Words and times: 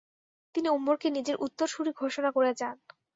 তিনি 0.55 0.67
উমরকে 0.69 1.07
নিজের 1.09 1.35
উত্তরসূরি 1.37 1.91
ঘোষণা 2.01 2.29
করে 2.31 2.51
যান। 2.53 2.75